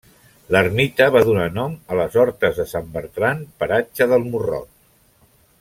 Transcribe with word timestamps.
L'ermita 0.53 1.07
va 1.15 1.21
donar 1.27 1.43
nom 1.59 1.75
a 1.95 1.99
les 2.01 2.17
Hortes 2.23 2.63
de 2.63 2.67
Sant 2.73 2.91
Bertran, 2.97 3.47
paratge 3.63 4.13
del 4.15 4.29
Morrot. 4.33 4.71